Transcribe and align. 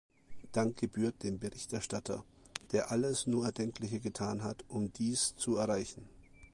Dank 0.51 0.77
gebührt 0.77 1.21
dem 1.21 1.37
Berichterstatter, 1.37 2.25
der 2.71 2.89
alles 2.91 3.27
nur 3.27 3.45
Erdenkliche 3.45 3.99
getan 3.99 4.43
hat, 4.43 4.65
um 4.67 4.91
dies 4.93 5.35
zu 5.35 5.57
erreichen. 5.57 6.09